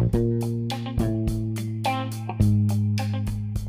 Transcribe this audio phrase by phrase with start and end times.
[0.00, 0.06] こ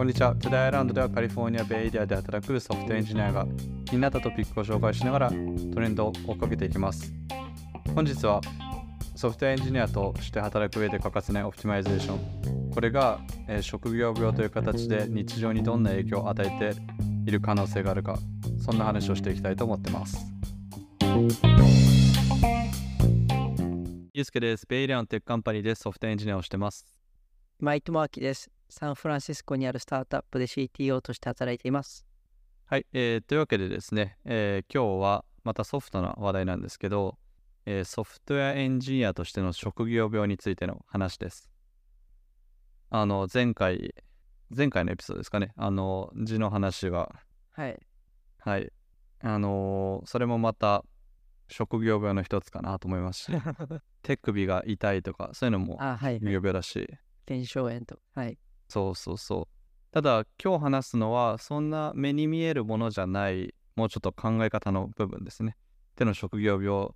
[0.04, 0.34] んにちは。
[0.40, 3.46] Today I Learned ではカリフォルニア・ベイエリアで働くソフトエンジニアが
[3.86, 5.36] 気になったトピックを紹介しながらト
[5.82, 7.12] レンドを追っかけていきます。
[7.94, 8.40] 本日は
[9.16, 12.72] ソフトエンジニアとして働く上で欠かせない optimization。
[12.72, 13.20] これが、
[13.50, 16.80] えー職業病という形で日常にどんな影響を与えて
[17.26, 18.18] いる可能性があるか、
[18.64, 20.32] そんな話をしていきたいと思ってます。
[24.22, 24.68] ゆうすけです。
[24.68, 26.86] ベイエリアのテックカンパニーでソフトエンジニアをしてます。
[27.58, 28.52] マイトマーキです。
[28.70, 32.06] サンフランシスコにあるスタートアップで CTO として働いています。
[32.66, 37.18] はい、えーというわけでですね、えー今日はまたソフトな話題なんですけど、
[37.66, 41.50] えーソフトウェアエンジニアとしての職業病についての話です。
[42.92, 43.96] あの、前回、
[44.56, 47.12] 前回のエピソードですかね、あの、字の話が、
[47.54, 47.80] はい。
[48.38, 48.72] はい、
[49.22, 50.86] あのーそれもまた
[51.52, 53.32] 職業病の一つかなと思いますし、
[54.02, 56.88] 手首が痛いとか、そういうのも職業病だし、
[57.26, 58.00] 腱鞘炎と。
[58.16, 58.38] はい。
[58.68, 59.62] そうそうそう。
[59.92, 65.58] ただ今日話すのはそんな目に見えるものじゃないもうちょっと考え方の部分ですね。
[65.98, 66.90] 手の職業病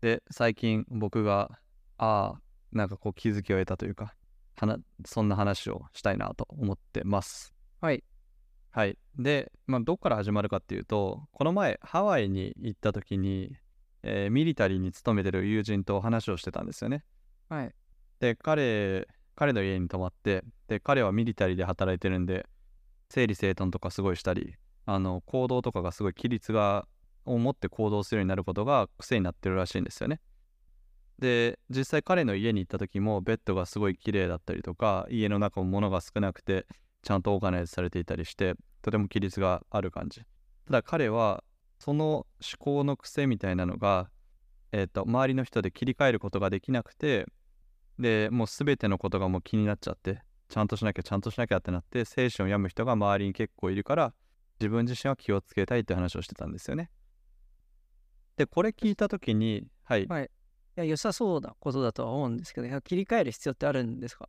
[0.00, 1.50] で最近僕が
[1.98, 2.40] ああ
[2.72, 4.14] なんかこう気づきを得たというか
[4.56, 7.52] はなそんな話をしたいなと思ってます。
[7.82, 8.02] はい。
[8.70, 8.98] はい。
[9.18, 13.54] で、まあ、どっから始まるかっていうとこの前ハワイに行った時に、
[14.02, 17.04] えーミリタリーに勤めてる友人と話をしてたんですよね。
[17.48, 17.74] はい。
[18.20, 22.46] で彼彼の家に泊まってで彼はミリタリーで働いてるんで
[23.08, 24.54] 整理整頓とかすごいしたり
[24.86, 26.86] あの行動とかがすごい規律が
[27.24, 30.20] を持って行動するようになることが癖になってるらしいんですよね。
[31.18, 36.66] で実際彼の家に行った時もベッドがすごい綺麗だったりとか家の中も物が少なくて
[37.02, 40.22] ちゃんとオーガナイズされていたりしてとても規律がある感じ。
[40.66, 41.42] ただ彼は
[41.78, 42.26] その思
[42.58, 44.10] 考の癖みたいなのが、
[44.72, 47.26] えー、と周りの人で切り替えることができなくて
[47.98, 54.14] でもう全てのことがもう気になっちゃってちゃんとしなきゃちゃんとしなきゃってなって精神を病む人が周りに結構いるから
[54.60, 56.90] 自分自身は気をつけたいって話をしてたんですよね。
[58.36, 60.24] でこれ聞いた時にはい、はい。
[60.24, 60.28] い
[60.76, 64.28] や、良さそうなことだとは思うんですけど、切り替える必要ってあるんですか？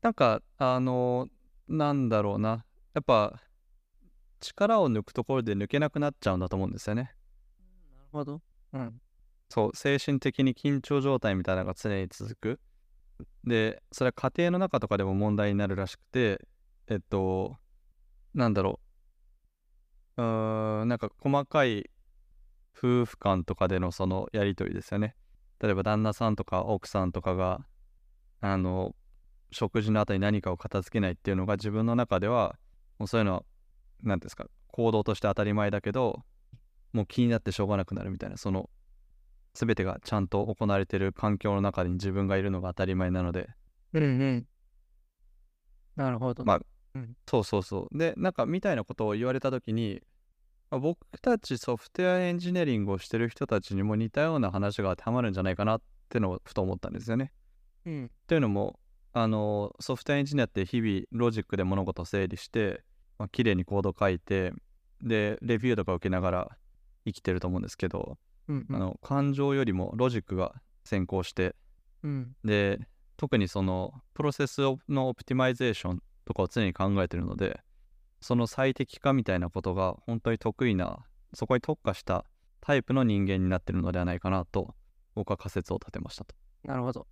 [0.00, 1.28] なんかあの
[1.68, 2.64] なんだろうな
[2.94, 3.40] やっぱ
[4.42, 7.14] 力を抜くところで抜けなくなっちゃうんだと思うんですよね。
[7.94, 8.42] なるほど。
[8.74, 9.00] うん。
[9.48, 12.60] そう精神的に緊張状態みたいなのが常に続く。
[13.44, 16.40] でそれは家庭の中とかでも問題になるらしくて
[16.88, 17.56] えっと
[18.34, 18.80] なんだろ
[20.16, 21.90] ううーんなんか細かい
[22.76, 25.14] 夫婦間とかでのそのやり取りですよね
[25.60, 27.60] 例えば旦那さんとか奥さんとかが
[28.40, 28.94] あの
[29.52, 32.56] 食事の後に何かを片付けないっていうのが自分の中では
[32.98, 33.42] もうそういうのは
[34.02, 36.20] 何ですか行動として当たり前だけど
[36.92, 38.68] もう気になってしょうがなくなるみたいなその
[39.54, 43.50] 全てがちゃんと行われている環境の中に自分がいるのが当たり前なので
[43.92, 44.46] うんうん。
[45.96, 46.44] なるほど。
[46.44, 46.60] まあ
[47.26, 50.02] そうそうそうでなんかみたいなことを言われた時に
[50.70, 57.32] まあ僕たちソフトウェアエンジニアリングをしてる人たちにも似たような話が当てはまるんじゃないかなってのをふと思ったんですよね。
[57.86, 58.10] うん。
[58.26, 58.78] というのも
[59.12, 62.82] あのソフトウェアエンジニアって日々ロジックで物事を整理して、
[63.18, 64.52] まあ綺麗にコード書いて
[65.02, 66.58] でレビューとか受けながら
[67.04, 68.18] 生きてると思うんですけど、
[68.48, 68.76] うんうん。
[68.76, 71.54] あの感情よりもロジックが先行して
[72.02, 72.36] うん。
[72.44, 72.80] で
[73.16, 77.60] 特にそのプロセスの optimization とかを常に考えてるので
[78.20, 82.24] その最適化みたいなことが本当に得意なそこに特化した
[82.60, 84.74] タイプの人間になってるのではないかなと
[85.14, 86.34] 僕は仮説を立てましたと。
[86.64, 87.06] なるほど。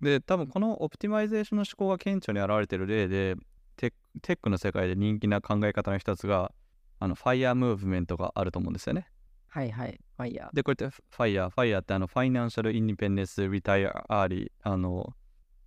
[0.00, 3.36] で多分この optimization の思考が顕著に現れている例で
[3.76, 3.92] テ
[4.22, 6.52] ックの世界で人気な考え方の一つが
[7.00, 9.08] あの FIRE movement があると思うんですよね。
[9.48, 10.00] はいはい。
[10.16, 10.54] ファイヤー。
[10.54, 15.14] で、こうやってファイヤー、ファイヤーってあの、 Financial Independence Retire Early、あの、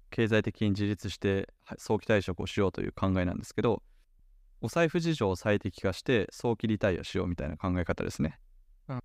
[0.10, 3.82] 経済的に自立しては早期退職をしようという考えなんですけど、
[4.60, 8.40] お財布事情を最適化して早期リタイアしようみたいな考え方ですね。
[8.90, 9.00] うん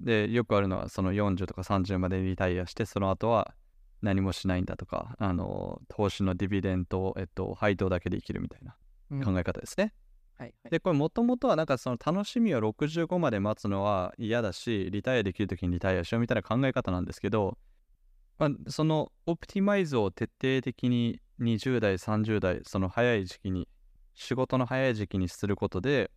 [0.00, 3.54] で、よくあるのは、その40とか30までにリタイアして、その後は
[4.02, 8.76] 何もしないんだとか、あの、投資のディビデント、えっと、配当だけで生きるみたいな
[9.10, 9.94] うん考え方ですね。
[10.38, 10.70] はいはい。
[10.70, 17.58] でこれもともとはなんかその楽しみを65まで待つのは嫌だしリタイアできる時にリタイアしようみたいな考え方なんですけど、
[18.38, 23.68] まあ、そのオプティマイズを徹底的に20代30代その早い時期に
[24.14, 26.10] 仕事の早い時期にすることで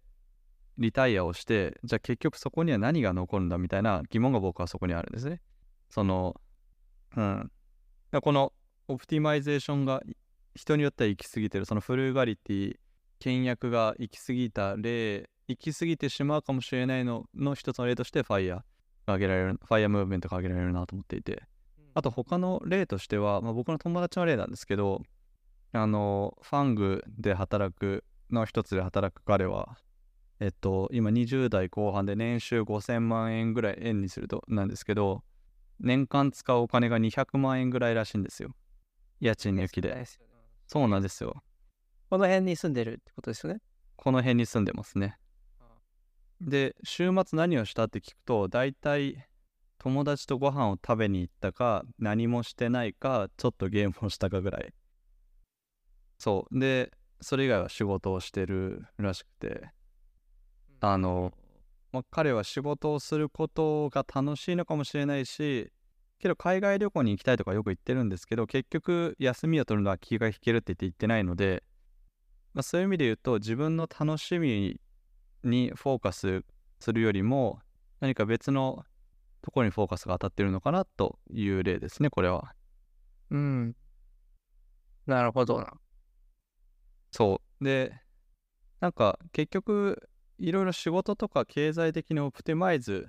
[0.77, 5.41] リタイアをしてじゃあ結局そこには何が残るんだみたいな疑問が僕はそこにあるんですね。
[5.89, 6.35] その
[7.15, 7.51] うん
[8.21, 8.53] この
[8.87, 10.01] optimization が
[10.55, 12.75] 人によっては行き過ぎてるその frugality
[13.19, 18.63] 倹約が行き過ぎた例行き過ぎてしまうかもしれないのの一つの例として FIRE が
[19.07, 21.43] 挙げられる FIRE movement が挙げられるなと思っていて。
[21.95, 25.01] あと他の例としては、まあ、僕の友達の例なんですけど
[25.71, 29.77] あのファングで働くの一つで働く彼は
[30.41, 35.23] えっと今20代後半で年収5000万円ぐらい円にするとなんですけど
[35.79, 38.55] 年間使うお金が200万円ぐらいらしいんですよ。
[39.19, 39.89] 家賃抜きで。
[39.89, 40.05] で
[40.67, 41.43] そうなんですよ。
[42.09, 43.61] この辺に住んでるってことですよね。
[43.95, 45.17] この辺に住んでますね。
[46.41, 49.27] で週末何をしたって聞くと大体
[49.77, 54.73] 友達とご飯を食べに行ったか何もしてないかちょっとゲームをしたかぐらい。
[56.17, 56.59] そう。
[56.59, 59.69] でそれ以外は仕事をしてるらしくて。
[60.81, 61.33] あの、
[61.95, 65.71] まあ、彼は仕事をすることが楽しいのかもしれないし
[66.19, 71.63] けど海外旅行に行きたいとかよく言ってるんですけど結局休みを取るのは気が引けるって言って言ってないので、
[72.53, 74.77] まあ、そういう意味で言うと自分の楽しみ
[75.45, 76.43] にフォーカス
[76.81, 77.59] するよりも
[78.01, 78.83] 何か別の
[79.41, 82.55] ところにフォーカスが当たってるのかなという例ですねこれは
[83.31, 83.73] うん。
[85.05, 85.71] なるほどな。
[87.13, 87.93] そうで
[88.81, 93.07] なんか結局いろいろ仕事とか経済的にオプティマイズ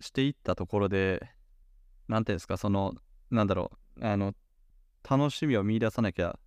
[0.00, 1.28] していったところで
[2.08, 2.94] なんていうんですかその
[3.30, 3.70] なんだろ
[4.00, 4.34] うあの
[5.08, 6.38] 楽しみを見出さなきゃ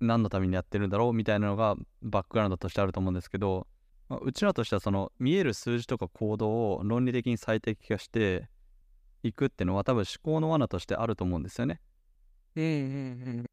[0.00, 3.66] 何のためにやってるんだろうみたいなのがバックグラウンドとしてあると思うんですけど、
[4.08, 8.48] まあうちらとしてはその見える数字とか行動を論理的に最適化して
[9.22, 11.80] いくっていうのは多分思考の罠としてあると思うんですよね。
[12.56, 13.44] うんうん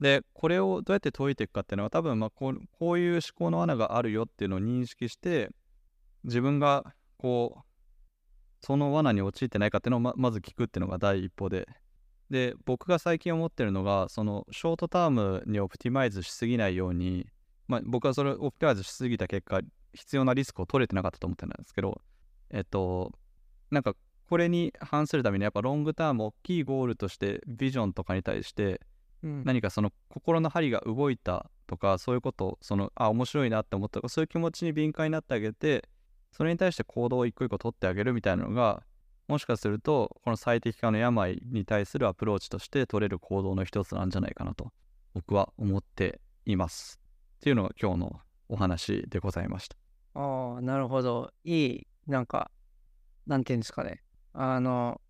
[0.00, 5.50] でこれをどうやって解いていくかっていうのは多分まあこうこういう思考の穴があるよっていうのを認識して
[6.24, 7.62] 自分がこう
[8.60, 11.66] その罠に陥ってないかっていうのをままず聞くっていうのが第一歩で。
[12.28, 17.24] で僕が最近思ってるのがそのショートタームにオプティマイズしすぎないように、
[17.68, 19.60] まあ、僕はそれをオプティマイズしすぎた結果
[19.94, 22.00] 必要なリスクを取れてなかったと思ってるんですけど
[22.50, 23.12] えっと
[23.70, 23.94] なんか
[24.28, 28.80] これに反するためにやっぱロングターム大きいゴールとしてビジョンとかに対して
[29.26, 29.44] うん。
[29.44, 35.88] 何かその心の針が動いたとかそういうことそのあ面白いなって思ったとかそういう気持ちに敏感になってあげて
[36.32, 38.82] それに対して行動を一個一個取ってあげるみたいなのが
[39.28, 44.70] もしかするとこの最適化の病に対するアプローチとして取れる行動の一つなんじゃないかなと
[45.14, 47.00] 僕は思っています
[47.38, 49.76] っていうのが今日のお話でございました
[50.16, 51.30] ああ、なるほど。
[51.44, 52.50] いい、なんか、
[53.26, 54.02] なんていうんですかね。
[54.32, 55.00] あの、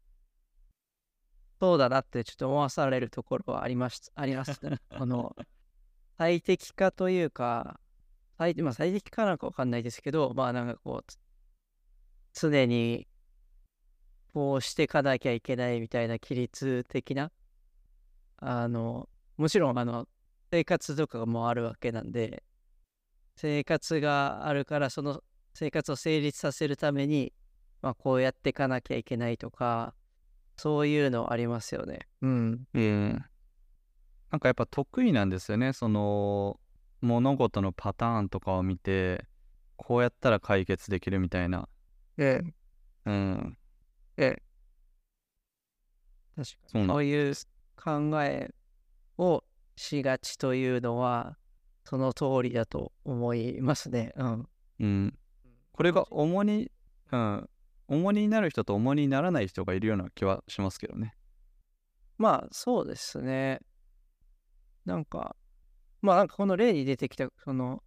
[1.61, 4.79] そうだなってちょっと思わされるところはありましありますね。
[4.97, 5.35] この、
[6.19, 7.81] 最適化というか、
[8.39, 11.13] 最,、まあ、最適化なのかわかんないですけど、まあなんかこう、
[12.35, 13.07] 常に、
[14.35, 17.33] こうしていかなきゃいけないみたいな規律的な、
[18.39, 19.09] あの、
[19.39, 20.07] もちろんあの、
[20.51, 22.43] 生活とかもあるわけなんで、
[23.37, 25.23] 生活があるからその
[25.55, 27.33] 生活を成立させるために、
[27.83, 29.95] まあ、こうやっていかなきゃいけないとか
[30.57, 32.01] そういうのありますよね。
[32.23, 32.67] うん。
[32.75, 33.25] うん
[34.31, 36.59] なんかやっぱ得意なんですよねその
[37.01, 39.25] 物事のパターンとかを見て
[39.77, 41.69] こうやったら解決できるみたいな
[42.19, 42.41] え
[43.05, 43.57] うん
[44.17, 44.43] え、ええ。
[46.37, 46.87] 確かに。
[46.89, 47.35] そういう
[47.77, 48.51] 考え
[49.19, 49.45] を
[49.77, 51.37] しがちというのは
[51.85, 54.13] その通りだと思いますね。
[54.17, 54.49] うん。
[54.81, 55.19] うん
[55.73, 56.71] これが重荷
[57.13, 57.49] うん
[57.89, 61.15] 重荷になる人と重荷にならない人がいるような気はしますけどね
[62.19, 63.61] まあそうですね。
[64.85, 65.37] なんか、
[66.01, 67.83] まあなんかこの例に出てきたその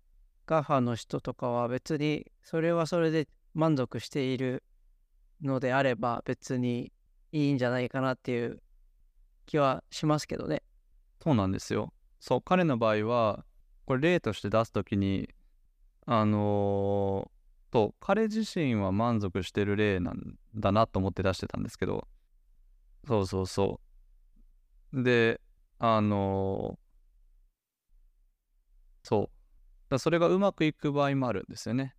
[0.45, 4.63] ガファの人とかは別にそれはそれで満足している
[5.41, 6.91] のであれば別に
[7.31, 8.61] いいんじゃないかなっていう
[9.45, 10.63] 気はしますけどね。
[11.23, 13.45] そうなんですよそう彼の場合は
[13.85, 15.29] これ例として出すときに
[16.05, 17.38] あのー
[17.71, 22.07] と彼自身は満足してる例なんだなと思って出してたんですけど。
[23.07, 23.79] そうそうそ
[24.93, 25.03] う。
[25.03, 25.39] で
[25.79, 26.79] あのー
[29.03, 29.29] そう。
[29.89, 31.95] だそれがうまくいく場合もあるんですよね。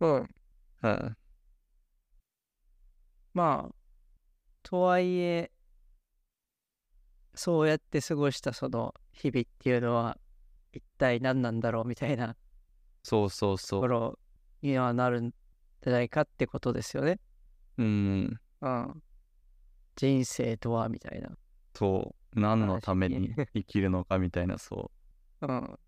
[0.00, 0.28] うん。
[0.80, 1.18] はい。
[3.32, 3.74] まあ、
[4.62, 5.52] とはいえ、
[7.34, 10.18] そうやって過ごしたその日々っていうのは
[10.72, 12.36] 一体何なんだろうみたいな。
[13.02, 13.80] そうそうとそう。
[13.80, 14.18] ころ
[14.62, 17.20] にはなるんじゃないかってことですよね。
[17.78, 19.02] うんうん。
[19.96, 21.30] 人生とはみたいな。
[21.74, 24.90] そう何のために話 生きるのかみたいなそ
[25.40, 25.78] うん。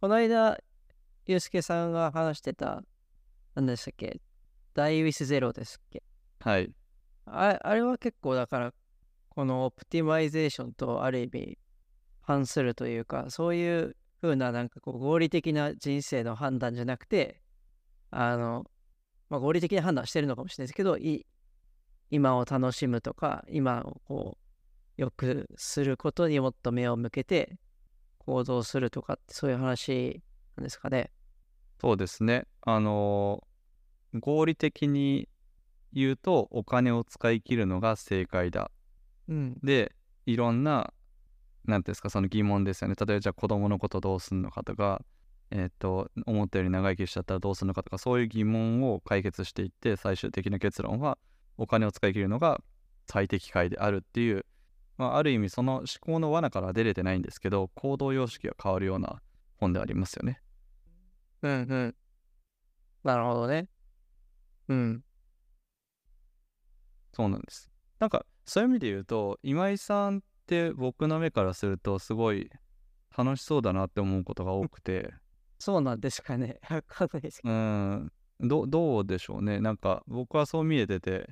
[0.00, 0.58] この間、
[1.26, 2.82] ゆうすけさんが話してた、
[3.54, 4.20] 何でしたっけ？
[4.74, 6.02] ダイウィスゼロですっけ？
[6.44, 6.74] うはい
[7.26, 8.74] ああれは結構だから、
[9.30, 11.58] このオプティマイゼーションとある意味
[12.20, 17.40] 反するというか、そういう風ななんかこう合理的な人生の判断じゃなくて、
[18.10, 18.64] あの、
[19.30, 21.26] まあ、合理的な判断はしてるのかもしれないですけど、い
[22.10, 24.38] 今を楽しむとか、今をこ
[24.98, 27.58] う、よくすることにもっと目を向けて
[28.18, 30.22] 行動するとかってそういう話
[30.56, 31.12] なんですかね。
[31.80, 32.46] そうですね。
[32.62, 33.54] あのー
[34.20, 35.28] 合理的に
[35.92, 38.70] 言うとお金を使い切るのが正解だ。
[39.28, 39.58] うん。
[39.62, 39.94] で、
[40.26, 40.92] いろんな、
[41.64, 42.94] なんていうんですか、その疑問ですよね。
[42.98, 45.02] 例えばじゃあ子供のことどうすんのかとか、
[45.50, 51.18] えっ、と、思ったより長生きしちゃったらどうするのかとか、そういう疑問を解決していって、最終的な結論は、
[51.56, 52.60] お金を使い切るのが
[53.06, 54.44] 最適解であるっていう、
[54.96, 59.20] まあ、ある意味その思考の罠からは出れてないんですけど、行動様式が変わるような
[59.56, 60.40] 本でありますよね。
[61.42, 61.94] うんうん。
[63.02, 63.68] なるほどね。
[64.68, 65.04] うん。
[67.12, 67.70] そうなんです。
[67.98, 72.50] なんか、そういう意味で言うと、今井さんって僕の目からすると、すごい
[73.16, 75.12] 楽しそうだなって思うことが多くて、
[75.64, 76.60] そうなんですかね。
[76.68, 79.60] わかんないですけうーん、どどうでしょうね。
[79.60, 81.26] なんか、僕はそう見えてて、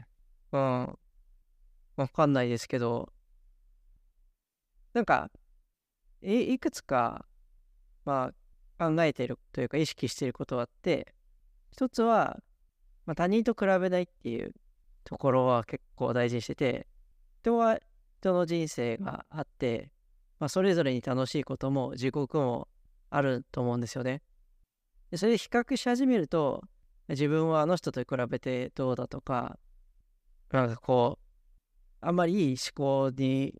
[0.50, 0.58] ど。
[0.58, 0.98] うん。
[1.96, 3.12] わかんないですけど、
[4.94, 5.30] なんか、
[6.22, 7.26] いいくつか、
[8.06, 8.32] ま
[8.78, 11.14] あ、考えてるというか意識していることがあって、
[11.70, 12.40] 一つは、
[13.04, 14.54] まあ、他人と比べないっていう
[15.04, 16.86] ところは結構大事にしてて、
[17.42, 17.78] 人は
[18.22, 19.92] 人の人生があって、
[20.38, 22.68] まあ、それぞれに楽しいことも地獄も
[23.14, 24.22] あると思うんですよね。
[25.10, 26.62] でそれで比較し始めると、
[27.08, 29.58] 自分はあの人と比べてどうだとか、
[30.50, 31.26] なんかこう、
[32.00, 33.54] あんまりいい思考に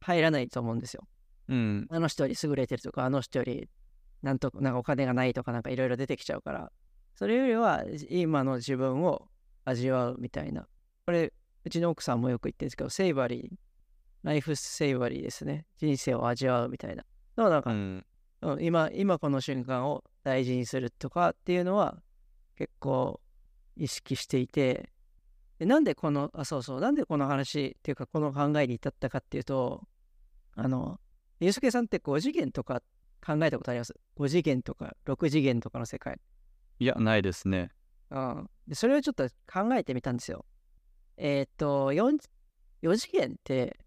[0.00, 1.06] 入らないと思うんですよ。
[1.48, 3.68] うん、あの人より優れてるとか、あの人より
[4.22, 6.72] なんとなんかお金がないとかなんかいろいろ出てきちゃうから、
[7.14, 9.28] それよりは今の自分を
[9.66, 10.66] 味わうみたいな。
[11.04, 11.32] これ、
[11.64, 13.56] うちの奥さんもよく言ってるんですけど、セイバリー、
[14.22, 15.66] ライフセイバリーですね。
[15.76, 17.04] 人生を味わうみたいな。
[17.38, 18.04] だからなんか、うん、
[18.54, 22.02] うん今、今この瞬間を大事にするとかっていうのは
[22.56, 23.20] 結構
[23.76, 24.90] 意識していて、
[25.58, 29.86] でなんでこの、あ、そうそう、なんでこの話っていうかこの考えに至ったかっていうと、
[30.54, 30.98] あの、
[31.40, 32.82] ゆうすけさんって5次元とか
[33.24, 36.18] 考えたことあります ?5 次元とか6次元とかの世界。
[36.80, 37.70] いや、ないですね。
[38.10, 38.50] うん。
[38.66, 40.44] で、それをちょっと考えてみたんですよ。
[41.16, 42.18] えーっと、4,
[42.82, 43.78] 4次元って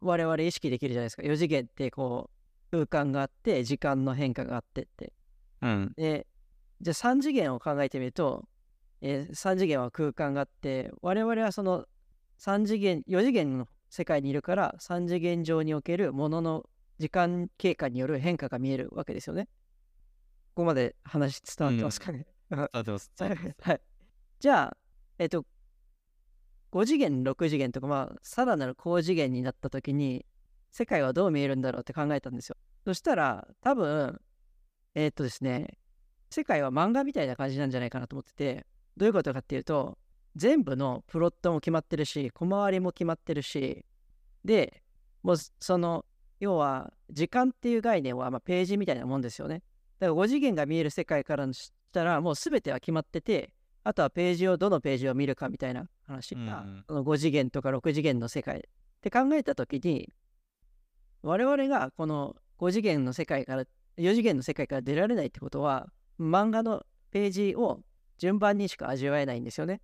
[0.00, 1.22] 我々意識できるじゃないですか。
[1.22, 2.35] 4次元ってこう、
[2.76, 5.12] 空間があって、時間の変化があってって。
[5.62, 6.26] うん、で、
[6.80, 8.44] じゃあ3次元を考えてみると、
[9.00, 11.86] えー3次元は空間があって、我々はその
[12.38, 16.68] 3次元、4次元の世界にいるから、3次元上におけるものの
[16.98, 19.48] 時間経過による変化が見えるわけですよね。
[20.54, 22.26] ここまで話伝わってますかね。
[22.72, 23.80] あでもそはいうですはい。
[24.38, 24.76] じゃあ、
[25.18, 25.44] えっと、
[26.72, 30.26] 5次元、6次元とか、まあ、さらなる高次元になった時に、
[30.76, 32.56] 世界はどう見えるんだろうって考えたんですよ。
[32.84, 34.20] そしたら、多分、
[34.94, 35.78] えっとですね、
[36.28, 39.96] 世界は漫画みたいな感じなんじゃないかなと思ってて、どういうことかっていうと、
[40.34, 43.86] 全部のプロットも決まってるし、小回りも決まってるし、
[44.44, 44.82] で、
[45.22, 46.04] もうその、
[46.40, 49.62] 要は、時間っていう概念は、まあ、ページみたいなもんですよね。
[49.98, 53.50] だから5次元が見える世界からしたら、もう全ては決まってて、
[53.82, 58.60] あとはページを、どのページを見るかみたいな話が、うんうんその5次元とか6次元の世界っ
[59.00, 60.12] て考えたときに、
[61.22, 63.64] 我々がこの5次元の世界から、
[63.98, 65.86] 4次元の世界から出られないってことは、
[66.18, 67.80] 漫画のページを
[68.18, 69.80] 順番にしか味わえないんですよね。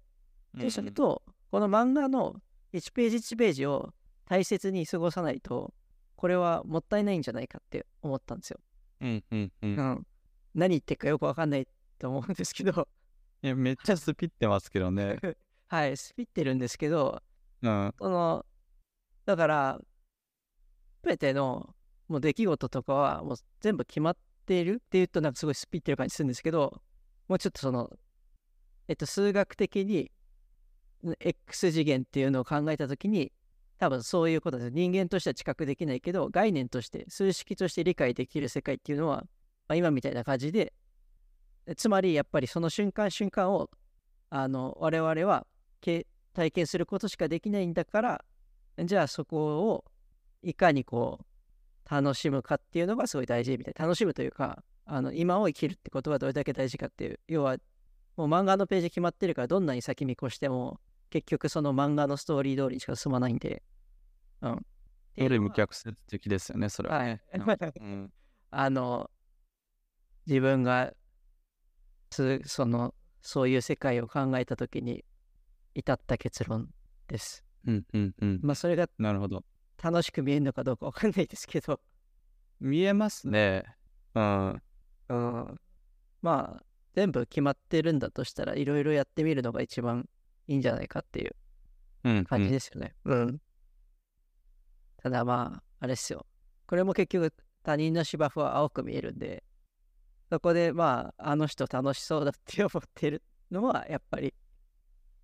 [0.55, 2.37] で、それと、この漫画の
[2.73, 3.93] 1ページ1ページを
[4.27, 5.75] 大切に過ごさないと、
[6.17, 8.61] これはもったいないんじゃないかって思ったんですよ。
[9.01, 10.07] うんうんうんうん。
[10.55, 11.67] 何言ってるかよくわかんない
[11.99, 12.89] と思うんですけど、
[13.43, 15.19] いやめっちゃスピってますけどね。
[15.69, 17.23] はい、スピってるんですけど、
[17.63, 18.47] うん、その、
[19.25, 19.81] だから、
[21.03, 21.75] すべての
[22.09, 24.17] もう出来事とかはもう全部決まっ
[24.47, 26.81] ているっていうとなんかすごいスピってる感じするんですけど、
[27.29, 27.91] もうちょっとその、
[28.87, 30.13] えっと、数学的に
[31.19, 33.33] X 次元っていうのを考えたときに、
[33.79, 34.71] 多分そういうことです。
[34.71, 39.17] 人間としては知覚できないけど、概念として、数式として理解できる世界っていうのは、
[39.67, 40.73] まあ、今みたいな感じで、
[41.77, 43.71] つまりやっぱりその瞬間瞬間を、
[44.31, 45.47] あの、我々は
[45.81, 48.25] 体験することしかできないんだから、
[48.85, 49.85] じゃあそこを
[50.43, 53.85] いかにこう楽しむかっていうのがすごい大事みたいな。
[53.85, 57.21] 楽しむというか、あの今を生きるってことがどれだけ大事かっていう。
[57.29, 57.57] 要は、
[58.17, 60.81] もう漫画のページ決まってるから、どんなに先見越しても、
[61.11, 63.63] 結局その漫画のストーリー通りにしか進まないんで。
[64.41, 64.53] うん。
[64.53, 64.57] っ
[65.15, 67.23] ていうのはある意味逆説的ですよね、それはね。
[67.33, 68.13] はいうん
[68.55, 69.11] あの、
[70.27, 70.93] 自分が
[72.11, 75.05] つその、そういう世界を考えたときに
[75.75, 76.69] 至った結論
[77.09, 77.45] です。
[77.67, 78.41] うんうんうん。
[78.43, 79.43] まあ、それがなるほど。
[79.83, 81.81] 楽しく見えるのかどうかわかんないですけど、
[82.61, 83.65] 見えますね。
[84.15, 84.63] うん。
[85.09, 85.61] うん、
[86.23, 86.63] まあ、
[86.95, 90.09] 全部決まってるんだとしたらいろいろやってみるのが一番
[90.47, 91.35] いいいんじゃないかっていう
[92.05, 92.25] うん。
[92.25, 92.95] 感じですよね。
[93.05, 93.41] うん。
[95.03, 96.27] ただまあ、あれっすよ。
[96.67, 99.43] これも結局他人の芝生は青く見えるんで、
[100.31, 104.35] そこでまあ、あの人楽しそうだって思ってるのは、やっぱり、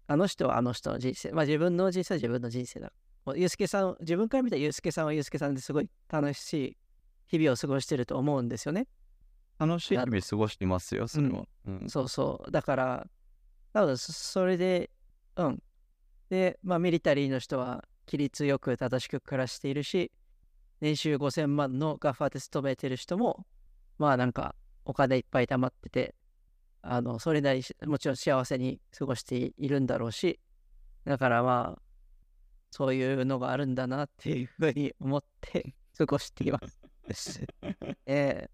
[0.07, 1.33] あの人はあの人の人生。
[1.33, 2.93] まあ自分の人生は自分の人生だ。
[3.29, 6.77] もうゆうすけさん、自分から見たゆうすけさんはゆうすけさんですごい楽しい
[7.27, 8.87] 日々を過ごしてると思うんですよね。
[9.59, 11.45] 楽しい日々過ごしていますよ、それは。
[11.67, 11.85] うん。
[11.89, 12.51] そうそう。
[12.51, 13.07] だから、
[13.75, 14.89] なので、そそれで、
[15.37, 15.63] うん。
[16.31, 20.11] で、まあ、ミリタリーの人は、規律よく正しく暮らしているし、
[20.81, 23.45] 年収5000万のガファで勤めてる人も、
[23.99, 24.55] まあ、なんか、
[24.87, 26.15] お金いっぱい貯まってて、
[26.81, 30.41] あの、それなりにもちろん幸せに過ごしているんだろうし、
[31.05, 31.83] だからまあ、
[32.71, 36.61] そういうのがあるんだなっていうふうに思って 過ごしていま
[37.13, 37.47] す。
[38.07, 38.51] ええ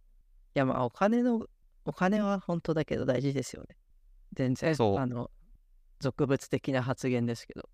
[0.54, 1.49] いや、まあ、お金の、
[1.85, 3.76] お金は本当だけど大事ですよね。
[4.33, 5.30] 全然、そうあの、
[5.99, 7.68] 俗物的な発言ですけど。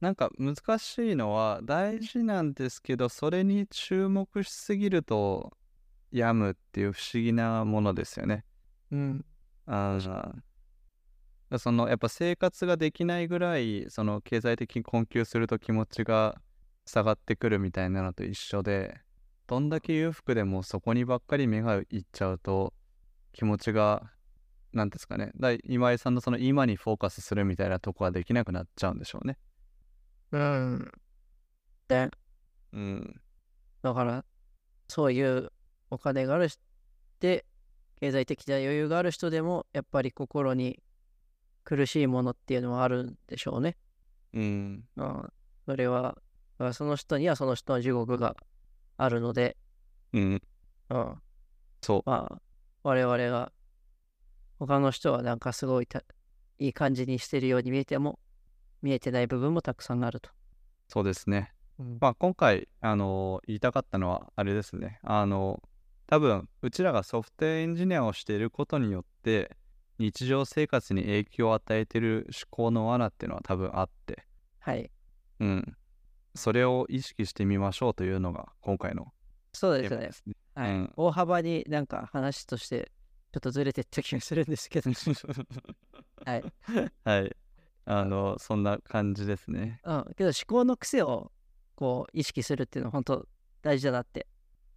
[0.00, 5.52] なんか難しいのは大事なんですけどそれに注目しすぎると
[6.10, 8.44] 病むっていう不思議なものですよね。
[8.90, 9.24] うん。
[9.66, 10.34] あー
[11.58, 16.40] そのやっぱ生活ができないぐらいその経済的に困窮すると気持ちが
[16.84, 19.00] 下がってくるみたいなのと一緒で
[19.46, 22.72] どんだけ裕福でもそこにばっかり目がいっちゃうと
[23.32, 24.10] 気持ちが
[24.72, 29.36] 何ですかねだ今井さんのその今にフォーカスするみたいなとこはできなくなっちゃうんでしょうね。
[30.32, 30.92] うん。
[31.88, 32.10] で、
[32.72, 33.20] うん。
[33.82, 34.24] だから、
[34.88, 35.50] そういう
[35.90, 36.60] お金がある人
[37.18, 37.44] で、
[38.00, 40.80] 経済的な余裕がある人でも、やっぱり心に
[41.64, 43.76] 苦しいものっていうのはあるんでしょうね。
[44.32, 44.84] うん。
[44.96, 45.32] うん。
[45.66, 46.16] それは、
[46.72, 48.36] その人にはその人の地獄が
[48.96, 49.56] あるので、
[50.12, 50.42] うん。
[50.90, 51.14] うん。
[51.80, 52.02] そう。
[52.04, 52.42] まあ、
[52.82, 53.52] 我々が、
[54.58, 56.02] 他の人はなんかすごいた
[56.58, 58.18] いい感じにしてるように見えても、
[58.82, 60.30] 見えてない部分もたくさんあると。
[60.88, 61.52] そうですね。
[61.78, 65.00] うんまあ今回、あの言いたかったのはあれですね。
[65.02, 65.62] あの
[66.06, 69.56] 多分うちらがソフトウェアエンジニアをしていることによって
[70.00, 74.24] 日常生活に影響を与えている思考の罠っていうのは多分あって、
[74.58, 74.90] はい。
[75.40, 75.76] うん。
[76.34, 79.12] それを意識してみましょうというのが今回の
[79.52, 80.10] そうですね。
[80.54, 82.90] はいうん大幅になんか話として
[83.32, 84.90] ちょっとずれてった気がするんですけど、
[86.24, 86.44] はい。
[87.04, 87.36] はい。
[87.84, 89.80] あの、そんな感じですね。
[89.84, 91.30] うん、けど思考の癖を
[91.74, 93.28] こう意識するっていうのは本当
[93.62, 94.26] 大事だなって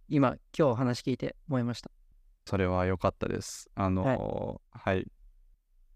[0.08, 1.90] 今今日お話聞いて思いました。
[2.46, 3.70] それは良かったです。
[3.74, 5.06] あの、はい。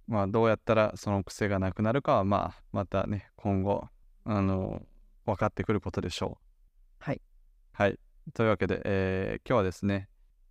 [0.06, 3.86] まあ、どうやったらその癖がなくなるかは、まあ、またね、今後、
[4.24, 4.82] あの、
[5.26, 6.44] 分かってくることでしょう。
[7.00, 7.20] はい。
[7.72, 7.98] はい。
[8.32, 10.08] というわけで、えー今日はですね、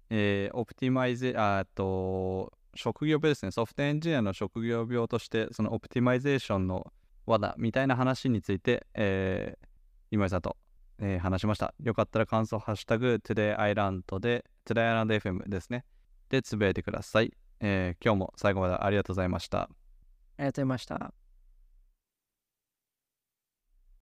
[0.10, 6.94] えーオプティマイゼ、あと、職業病ですね、ソフトエンジニアの職業病として、そのオプティマイゼーションの
[7.26, 9.68] 罠みたいな話について、えー
[10.10, 10.56] 今井さんと、
[11.00, 11.74] えー話しました。
[11.84, 15.86] よかったら感想、ハッシュタグ、TodayIsland で、トライアランド FM ですね。
[16.30, 17.34] で、つぶやいてください。
[17.62, 19.62] えー今日も最後までありがとうございました。
[19.64, 19.70] あ
[20.40, 21.27] りがとうございました。